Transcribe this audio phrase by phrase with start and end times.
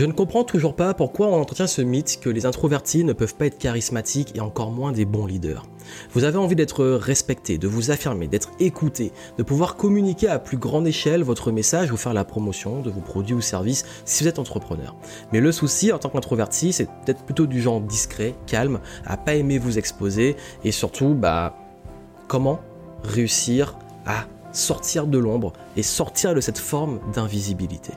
[0.00, 3.34] Je ne comprends toujours pas pourquoi on entretient ce mythe que les introvertis ne peuvent
[3.34, 5.66] pas être charismatiques et encore moins des bons leaders.
[6.14, 10.56] Vous avez envie d'être respecté, de vous affirmer, d'être écouté, de pouvoir communiquer à plus
[10.56, 14.28] grande échelle votre message ou faire la promotion de vos produits ou services si vous
[14.30, 14.96] êtes entrepreneur.
[15.34, 19.34] Mais le souci en tant qu'introverti, c'est d'être plutôt du genre discret, calme, à pas
[19.34, 21.58] aimer vous exposer et surtout, bah,
[22.26, 22.60] comment
[23.04, 23.76] réussir
[24.06, 27.92] à sortir de l'ombre et sortir de cette forme d'invisibilité.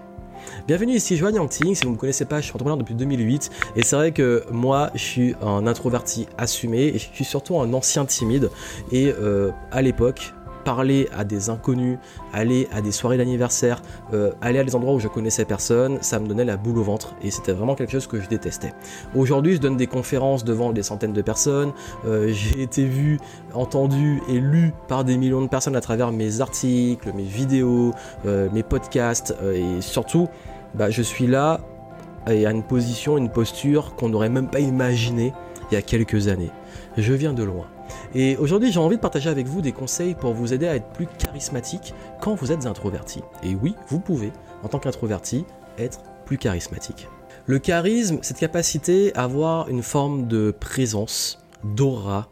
[0.67, 3.51] Bienvenue ici Joanne Yangting, si vous ne me connaissez pas, je suis entrepreneur depuis 2008
[3.75, 7.73] et c'est vrai que moi je suis un introverti assumé et je suis surtout un
[7.73, 8.49] ancien timide.
[8.91, 11.97] Et euh, à l'époque parler à des inconnus,
[12.33, 13.81] aller à des soirées d'anniversaire,
[14.13, 16.83] euh, aller à des endroits où je connaissais personne, ça me donnait la boule au
[16.83, 18.73] ventre et c'était vraiment quelque chose que je détestais.
[19.15, 21.73] Aujourd'hui, je donne des conférences devant des centaines de personnes,
[22.05, 23.19] euh, j'ai été vu,
[23.53, 27.91] entendu et lu par des millions de personnes à travers mes articles, mes vidéos,
[28.25, 30.27] euh, mes podcasts et surtout,
[30.75, 31.59] bah, je suis là
[32.29, 35.33] et à une position, une posture qu'on n'aurait même pas imaginé
[35.73, 36.51] il y a quelques années.
[36.97, 37.65] Je viens de loin.
[38.13, 40.87] Et aujourd'hui, j'ai envie de partager avec vous des conseils pour vous aider à être
[40.93, 43.21] plus charismatique quand vous êtes introverti.
[43.41, 45.45] Et oui, vous pouvez, en tant qu'introverti,
[45.79, 47.07] être plus charismatique.
[47.47, 52.29] Le charisme, cette capacité à avoir une forme de présence, d'aura,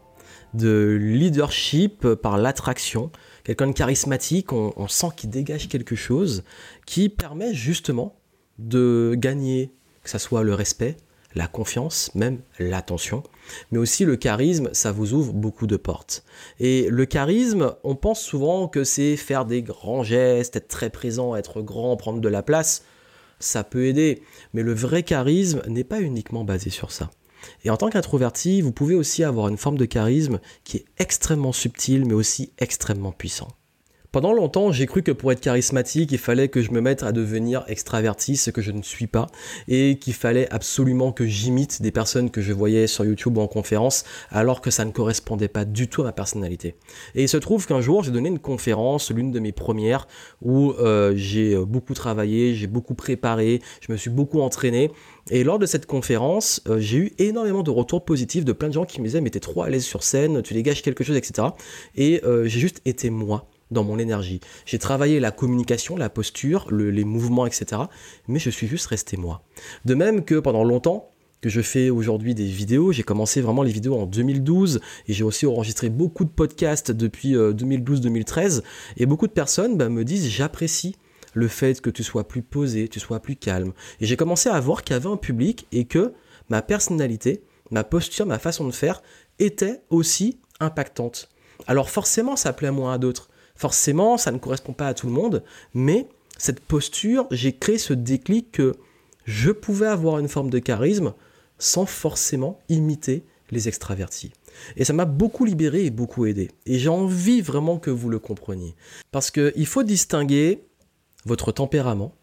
[0.54, 3.12] de leadership par l'attraction.
[3.44, 6.44] Quelqu'un de charismatique, on, on sent qu'il dégage quelque chose
[6.86, 8.20] qui permet justement
[8.60, 10.96] de gagner, que ce soit le respect,
[11.36, 13.24] la confiance, même l'attention,
[13.72, 16.24] mais aussi le charisme, ça vous ouvre beaucoup de portes.
[16.60, 21.36] Et le charisme, on pense souvent que c'est faire des grands gestes, être très présent,
[21.36, 22.84] être grand, prendre de la place.
[23.40, 24.22] Ça peut aider,
[24.54, 27.10] mais le vrai charisme n'est pas uniquement basé sur ça.
[27.64, 31.54] Et en tant qu'introverti, vous pouvez aussi avoir une forme de charisme qui est extrêmement
[31.54, 33.48] subtile, mais aussi extrêmement puissant.
[34.14, 37.14] Pendant longtemps, j'ai cru que pour être charismatique, il fallait que je me mette à
[37.14, 39.28] devenir extraverti, ce que je ne suis pas,
[39.70, 43.48] et qu'il fallait absolument que j'imite des personnes que je voyais sur YouTube ou en
[43.48, 46.76] conférence, alors que ça ne correspondait pas du tout à ma personnalité.
[47.16, 50.10] Et il se trouve qu'un jour, j'ai donné une conférence, l'une de mes premières,
[50.42, 54.92] où euh, j'ai beaucoup travaillé, j'ai beaucoup préparé, je me suis beaucoup entraîné,
[55.30, 58.74] et lors de cette conférence, euh, j'ai eu énormément de retours positifs de plein de
[58.74, 61.16] gens qui me disaient mais t'es trop à l'aise sur scène, tu dégages quelque chose,
[61.16, 61.48] etc.
[61.96, 64.40] Et euh, j'ai juste été moi dans mon énergie.
[64.66, 67.84] J'ai travaillé la communication, la posture, les mouvements, etc.
[68.28, 69.44] Mais je suis juste resté moi.
[69.86, 71.12] De même que pendant longtemps,
[71.42, 72.92] que je fais aujourd'hui des vidéos.
[72.92, 77.34] J'ai commencé vraiment les vidéos en 2012 et j'ai aussi enregistré beaucoup de podcasts depuis
[77.34, 78.60] 2012-2013.
[78.60, 78.62] Euh,
[78.98, 80.96] et beaucoup de personnes bah, me disent j'apprécie
[81.34, 83.74] le fait que tu sois plus posé, tu sois plus calme.
[84.00, 86.14] Et j'ai commencé à voir qu'il y avait un public et que
[86.50, 89.02] ma personnalité, ma posture, ma façon de faire
[89.40, 91.30] était aussi impactante.
[91.68, 93.30] Alors forcément, ça plaît moins à d'autres.
[93.56, 96.08] Forcément, ça ne correspond pas à tout le monde, mais
[96.38, 98.74] cette posture, j'ai créé ce déclic que
[99.26, 101.14] je pouvais avoir une forme de charisme
[101.60, 104.32] sans forcément imiter les extravertis.
[104.76, 106.50] Et ça m'a beaucoup libéré et beaucoup aidé.
[106.66, 108.76] Et j'ai envie vraiment que vous le compreniez.
[109.12, 110.64] Parce qu'il faut distinguer
[111.26, 112.16] votre tempérament,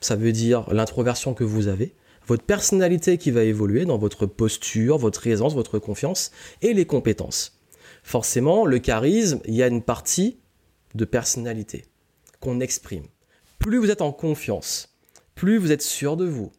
[0.00, 1.94] ça veut dire l'introversion que vous avez,
[2.26, 7.58] votre personnalité qui va évoluer dans votre posture, votre aisance, votre confiance, et les compétences.
[8.02, 10.38] Forcément, le charisme, il y a une partie
[10.96, 11.84] de personnalité
[12.40, 13.04] qu'on exprime.
[13.58, 14.94] Plus vous êtes en confiance,
[15.34, 16.52] plus vous êtes sûr de vous,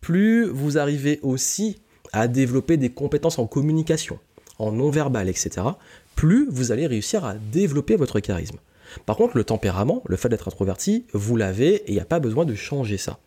[0.00, 1.80] plus vous arrivez aussi
[2.12, 4.18] à développer des compétences en communication,
[4.58, 5.66] en non-verbal, etc.,
[6.14, 8.56] plus vous allez réussir à développer votre charisme.
[9.04, 12.20] Par contre, le tempérament, le fait d'être introverti, vous l'avez et il n'y a pas
[12.20, 13.18] besoin de changer ça.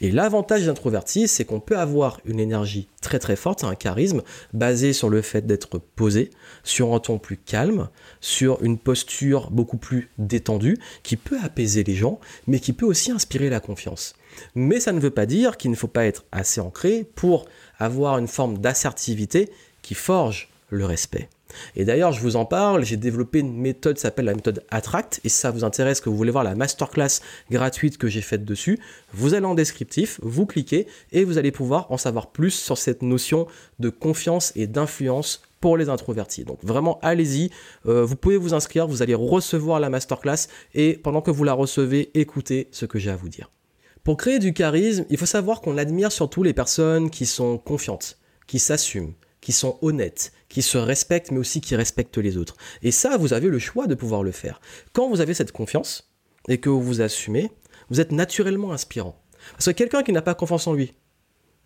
[0.00, 4.92] Et l'avantage d'introverti, c'est qu'on peut avoir une énergie très très forte, un charisme basé
[4.92, 6.30] sur le fait d'être posé,
[6.64, 7.88] sur un ton plus calme,
[8.20, 13.10] sur une posture beaucoup plus détendue, qui peut apaiser les gens, mais qui peut aussi
[13.10, 14.14] inspirer la confiance.
[14.54, 17.46] Mais ça ne veut pas dire qu'il ne faut pas être assez ancré pour
[17.78, 19.50] avoir une forme d'assertivité
[19.82, 21.28] qui forge le respect.
[21.76, 25.20] Et d'ailleurs, je vous en parle, j'ai développé une méthode qui s'appelle la méthode Attract,
[25.24, 28.44] et si ça vous intéresse, que vous voulez voir la masterclass gratuite que j'ai faite
[28.44, 28.78] dessus,
[29.12, 33.02] vous allez en descriptif, vous cliquez, et vous allez pouvoir en savoir plus sur cette
[33.02, 33.46] notion
[33.78, 36.44] de confiance et d'influence pour les introvertis.
[36.44, 37.50] Donc vraiment, allez-y,
[37.86, 41.52] euh, vous pouvez vous inscrire, vous allez recevoir la masterclass, et pendant que vous la
[41.52, 43.50] recevez, écoutez ce que j'ai à vous dire.
[44.02, 48.18] Pour créer du charisme, il faut savoir qu'on admire surtout les personnes qui sont confiantes,
[48.46, 52.56] qui s'assument, qui sont honnêtes, qui se respectent, mais aussi qui respectent les autres.
[52.82, 54.60] Et ça, vous avez le choix de pouvoir le faire.
[54.92, 56.10] Quand vous avez cette confiance
[56.48, 57.50] et que vous vous assumez,
[57.90, 59.16] vous êtes naturellement inspirant.
[59.52, 60.92] Parce que quelqu'un qui n'a pas confiance en lui,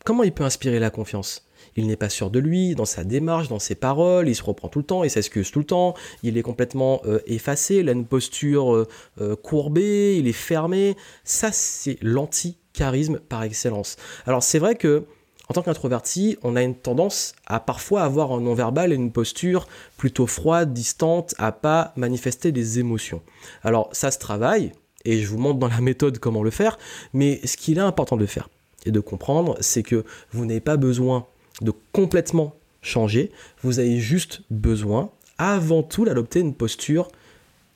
[0.05, 1.49] comment il peut inspirer la confiance?
[1.77, 4.69] Il n'est pas sûr de lui, dans sa démarche, dans ses paroles, il se reprend
[4.69, 7.93] tout le temps, il s'excuse tout le temps, il est complètement euh, effacé, il a
[7.93, 8.89] une posture euh,
[9.21, 10.97] euh, courbée, il est fermé.
[11.25, 13.97] Ça, c'est l'anti-charisme par excellence.
[14.27, 15.05] Alors c'est vrai que
[15.49, 19.67] en tant qu'introverti, on a une tendance à parfois avoir un non-verbal et une posture
[19.97, 23.23] plutôt froide, distante, à pas manifester des émotions.
[23.63, 24.73] Alors ça se travaille,
[25.05, 26.79] et je vous montre dans la méthode comment le faire,
[27.13, 28.49] mais ce qu'il est important de faire
[28.87, 31.27] et de comprendre, c'est que vous n'avez pas besoin
[31.61, 33.31] de complètement changer,
[33.63, 37.09] vous avez juste besoin, avant tout, d'adopter une posture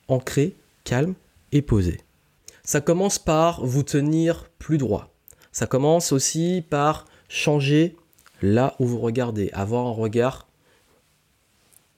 [0.07, 1.13] ancrée, calme
[1.51, 2.01] et posée.
[2.63, 5.09] Ça commence par vous tenir plus droit.
[5.51, 7.95] Ça commence aussi par changer
[8.41, 10.47] là où vous regardez, avoir un regard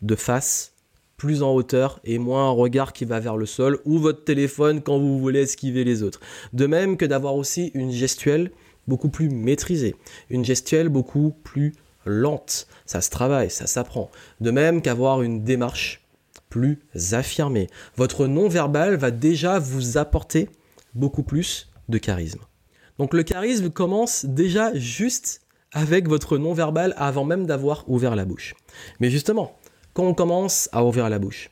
[0.01, 0.74] de face
[1.18, 4.81] plus en hauteur et moins un regard qui va vers le sol ou votre téléphone
[4.81, 6.19] quand vous voulez esquiver les autres.
[6.54, 8.51] De même que d'avoir aussi une gestuelle
[8.88, 9.95] beaucoup plus maîtrisée,
[10.30, 11.74] une gestuelle beaucoup plus
[12.06, 12.68] lente.
[12.88, 14.10] Ça se travaille, ça s'apprend.
[14.39, 16.01] De même qu'avoir une démarche
[16.50, 16.80] plus
[17.12, 17.68] affirmée.
[17.95, 20.50] Votre non-verbal va déjà vous apporter
[20.95, 22.42] beaucoup plus de charisme.
[23.01, 28.53] Donc le charisme commence déjà juste avec votre non-verbal avant même d'avoir ouvert la bouche.
[29.00, 29.57] Mais justement,
[29.95, 31.50] quand on commence à ouvrir la bouche,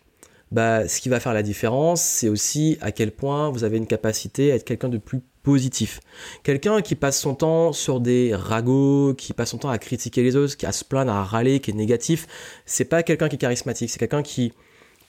[0.52, 3.88] bah, ce qui va faire la différence, c'est aussi à quel point vous avez une
[3.88, 6.02] capacité à être quelqu'un de plus positif.
[6.44, 10.36] Quelqu'un qui passe son temps sur des ragots, qui passe son temps à critiquer les
[10.36, 12.28] autres, qui a se plaindre, à râler, qui est négatif,
[12.68, 14.54] c'est pas quelqu'un qui est charismatique, c'est quelqu'un qui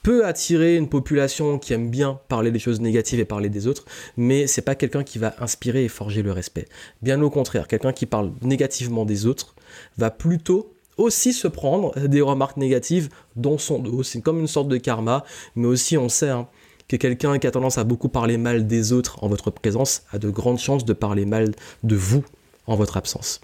[0.03, 3.85] peut attirer une population qui aime bien parler des choses négatives et parler des autres,
[4.17, 6.67] mais c'est pas quelqu'un qui va inspirer et forger le respect.
[7.01, 9.55] Bien au contraire, quelqu'un qui parle négativement des autres
[9.97, 14.03] va plutôt aussi se prendre des remarques négatives dans son dos.
[14.03, 15.23] C'est comme une sorte de karma,
[15.55, 16.47] mais aussi on sait hein,
[16.87, 20.19] que quelqu'un qui a tendance à beaucoup parler mal des autres en votre présence a
[20.19, 21.53] de grandes chances de parler mal
[21.83, 22.23] de vous
[22.67, 23.41] en votre absence.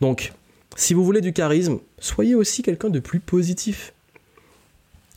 [0.00, 0.32] Donc,
[0.76, 3.92] si vous voulez du charisme, soyez aussi quelqu'un de plus positif.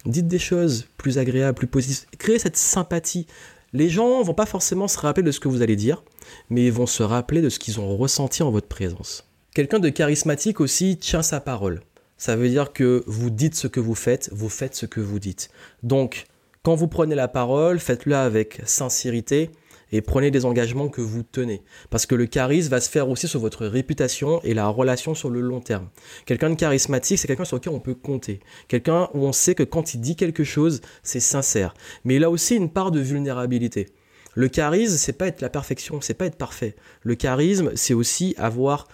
[0.06, 2.08] Dites des choses plus agréables, plus positives.
[2.18, 3.28] Créez cette sympathie.
[3.72, 6.04] Les gens vont pas forcément se rappeler de ce que vous allez dire,
[6.50, 9.28] mais ils vont se rappeler de ce qu'ils ont ressenti en votre présence.
[9.54, 11.82] Quelqu'un de charismatique aussi tient sa parole.
[12.18, 15.20] Ça veut dire que vous dites ce que vous faites, vous faites ce que vous
[15.20, 15.50] dites.
[15.82, 16.26] Donc,
[16.64, 19.52] quand vous prenez la parole, faites-le avec sincérité
[19.94, 21.62] et prenez des engagements que vous tenez.
[21.92, 25.30] Parce que le charisme va se faire aussi sur votre réputation et la relation sur
[25.30, 25.88] le long terme.
[26.26, 28.40] Quelqu'un de charismatique, c'est quelqu'un sur lequel on peut compter.
[28.68, 31.76] Quelqu'un où on sait que quand il dit quelque chose, c'est sincère.
[32.04, 33.90] Mais il a aussi une part de vulnérabilité.
[34.34, 36.76] Le charisme, c'est pas être la perfection, c'est pas être parfait.
[37.04, 38.88] Le charisme, c'est aussi avoir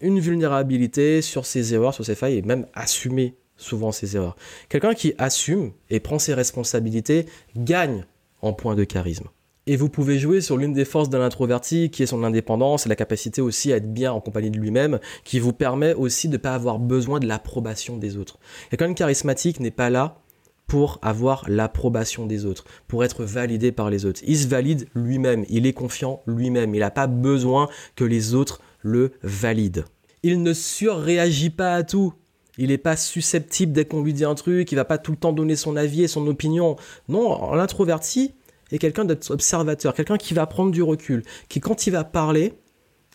[0.00, 4.36] une vulnérabilité sur ses erreurs, sur ses failles et même assumer souvent ses erreurs.
[4.68, 7.26] Quelqu'un qui assume et prend ses responsabilités
[7.56, 8.06] gagne
[8.40, 9.28] en point de charisme.
[9.68, 12.88] Et vous pouvez jouer sur l'une des forces d'un introverti qui est son indépendance et
[12.88, 16.32] la capacité aussi à être bien en compagnie de lui-même, qui vous permet aussi de
[16.32, 18.38] ne pas avoir besoin de l'approbation des autres.
[18.70, 20.22] Quelqu'un de charismatique n'est pas là
[20.68, 24.22] pour avoir l'approbation des autres, pour être validé par les autres.
[24.26, 28.62] Il se valide lui-même, il est confiant lui-même, il n'a pas besoin que les autres
[28.80, 29.84] le valident.
[30.22, 32.14] Il ne surréagit pas à tout.
[32.56, 35.18] Il n'est pas susceptible dès qu'on lui dit un truc, il va pas tout le
[35.18, 36.76] temps donner son avis et son opinion.
[37.08, 38.32] Non, l'introverti
[38.70, 42.54] est quelqu'un d'observateur, quelqu'un qui va prendre du recul, qui quand il va parler,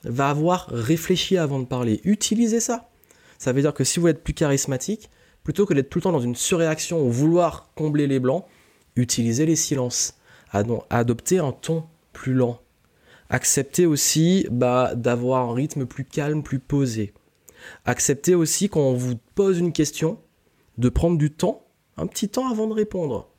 [0.03, 2.01] va avoir réfléchi avant de parler.
[2.03, 2.89] Utilisez ça.
[3.37, 5.09] Ça veut dire que si vous êtes plus charismatique,
[5.43, 8.45] plutôt que d'être tout le temps dans une surréaction ou vouloir combler les blancs,
[8.95, 10.15] utilisez les silences.
[10.89, 11.83] Adoptez un ton
[12.13, 12.59] plus lent.
[13.29, 17.13] Acceptez aussi bah, d'avoir un rythme plus calme, plus posé.
[17.85, 20.19] Acceptez aussi quand on vous pose une question,
[20.77, 21.65] de prendre du temps,
[21.97, 23.29] un petit temps avant de répondre.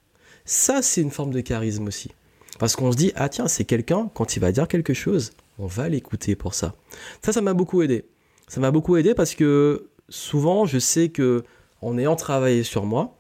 [0.45, 2.11] Ça, c'est une forme de charisme aussi.
[2.59, 5.67] Parce qu'on se dit, ah tiens, c'est quelqu'un, quand il va dire quelque chose, on
[5.67, 6.75] va l'écouter pour ça.
[7.23, 8.05] Ça, ça m'a beaucoup aidé.
[8.49, 11.45] Ça m'a beaucoup aidé parce que souvent, je sais que
[11.81, 13.17] en ayant travaillé sur moi,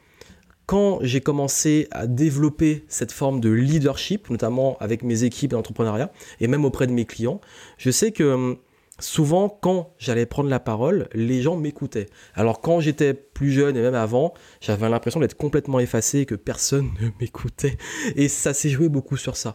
[0.66, 6.46] quand j'ai commencé à développer cette forme de leadership, notamment avec mes équipes d'entrepreneuriat et
[6.46, 7.40] même auprès de mes clients,
[7.76, 8.56] je sais que hum,
[9.00, 12.06] souvent, quand j'allais prendre la parole, les gens m'écoutaient.
[12.34, 16.34] Alors, quand j'étais plus jeune et même avant, j'avais l'impression d'être complètement effacé et que
[16.34, 17.76] personne ne m'écoutait.
[18.16, 19.54] Et ça s'est joué beaucoup sur ça.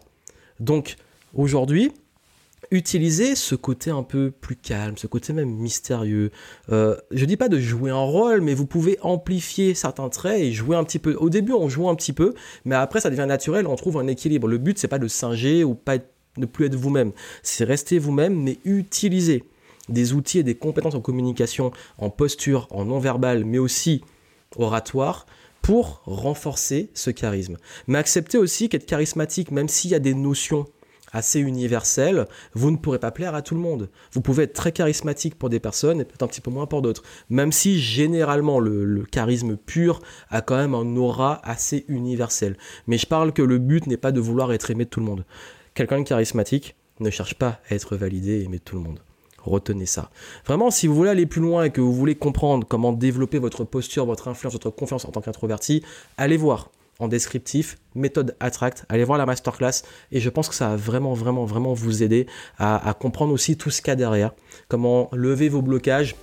[0.59, 0.95] Donc,
[1.33, 1.93] aujourd'hui,
[2.71, 6.31] utiliser ce côté un peu plus calme, ce côté même mystérieux.
[6.71, 10.51] Euh, je dis pas de jouer un rôle, mais vous pouvez amplifier certains traits et
[10.51, 11.15] jouer un petit peu.
[11.15, 12.33] Au début, on joue un petit peu,
[12.65, 14.47] mais après, ça devient naturel, on trouve un équilibre.
[14.47, 17.11] Le but, c'est pas de singer ou pas être ne plus être vous-même.
[17.43, 19.43] C'est rester vous-même, mais utiliser
[19.89, 24.01] des outils et des compétences en communication, en posture, en non-verbal, mais aussi
[24.55, 25.25] oratoire,
[25.61, 27.57] pour renforcer ce charisme.
[27.87, 30.65] Mais accepter aussi qu'être charismatique, même s'il y a des notions
[31.11, 33.89] assez universel, vous ne pourrez pas plaire à tout le monde.
[34.13, 36.81] Vous pouvez être très charismatique pour des personnes et peut-être un petit peu moins pour
[36.81, 37.03] d'autres.
[37.29, 42.57] Même si généralement le, charisme pur a quand même un aura assez universel.
[42.87, 45.05] Mais je parle que le but n'est pas de vouloir être aimé de tout le
[45.07, 45.25] monde.
[45.79, 48.99] Quelqu'un de charismatique ne cherche pas à être validé et aimé de tout le monde.
[49.41, 50.09] Retenez ça.
[50.45, 53.63] Vraiment, si vous voulez aller plus loin et que vous voulez comprendre comment développer votre
[53.63, 55.81] posture, votre influence, votre confiance en tant qu'introverti,
[56.17, 56.69] allez voir
[56.99, 58.83] en descriptif, méthode Attract.
[58.89, 62.27] Allez voir la masterclass et je pense que ça va vraiment, vraiment, vraiment vous aider
[62.57, 64.33] à, comprendre aussi tout ce qu'il y a derrière,
[64.67, 66.17] comment lever vos blocages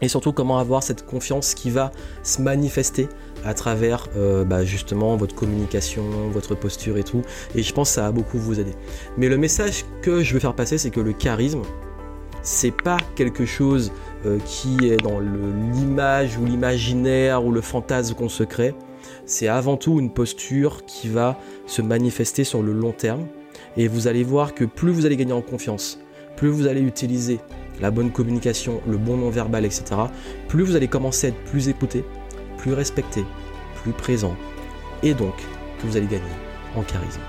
[0.00, 1.90] et surtout comment avoir cette confiance qui va
[2.22, 3.08] se manifester
[3.44, 7.22] à travers euh, bah, justement votre communication, votre posture et tout.
[7.54, 8.74] Et je pense que ça va beaucoup vous aider.
[9.16, 11.62] Mais le message que je veux faire passer, c'est que le charisme,
[12.42, 13.92] c'est pas quelque chose
[14.26, 18.74] euh, qui est dans l'image ou l'imaginaire ou le fantasme qu'on se crée
[19.26, 23.26] c'est avant tout une posture qui va se manifester sur le long terme.
[23.76, 25.98] Et vous allez voir que plus vous allez gagner en confiance,
[26.36, 27.40] plus vous allez utiliser
[27.80, 29.84] la bonne communication, le bon non-verbal, etc.,
[30.48, 32.04] plus vous allez commencer à être plus écouté,
[32.62, 33.24] plus respecté,
[33.82, 34.36] plus présent,
[35.02, 35.34] et donc
[35.80, 36.22] que vous allez gagner
[36.76, 37.20] en charisme.